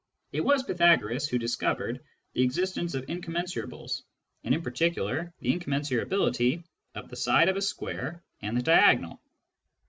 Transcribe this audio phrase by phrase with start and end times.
[0.31, 2.01] It was Pythagoras who discovered
[2.33, 4.01] the existence of incom mensurables,
[4.43, 6.63] and, in particular, the incommensurability
[6.95, 9.21] of the side of a square and the diagonal.